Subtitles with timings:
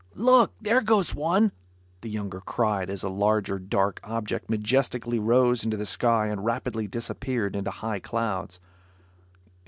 [0.15, 1.51] "Look, there goes one,"
[2.01, 6.87] the younger cried as a large dark object majestically rose into the sky and rapidly
[6.87, 8.59] disappeared into high clouds.